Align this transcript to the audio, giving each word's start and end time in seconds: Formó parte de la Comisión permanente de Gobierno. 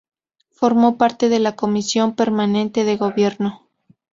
Formó 0.49 0.97
parte 0.97 1.29
de 1.29 1.37
la 1.37 1.55
Comisión 1.55 2.15
permanente 2.15 2.85
de 2.85 2.97
Gobierno. 2.97 3.69